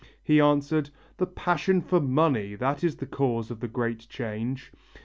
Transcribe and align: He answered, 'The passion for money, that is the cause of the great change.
He 0.23 0.41
answered, 0.41 0.89
'The 1.17 1.27
passion 1.27 1.79
for 1.79 1.99
money, 1.99 2.55
that 2.55 2.83
is 2.83 2.95
the 2.95 3.05
cause 3.05 3.51
of 3.51 3.59
the 3.59 3.67
great 3.67 4.09
change. 4.09 4.71